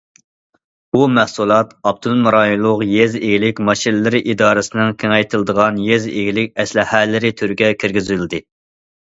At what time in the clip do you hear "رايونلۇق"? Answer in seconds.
2.35-2.81